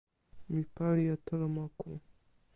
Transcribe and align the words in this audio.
mi 0.51 0.61
pali 0.75 1.03
e 1.13 1.15
telo 1.25 1.47
moku. 1.55 1.89